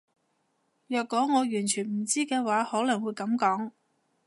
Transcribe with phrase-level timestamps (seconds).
[0.87, 3.71] 若果我完全唔知嘅話可能會噉講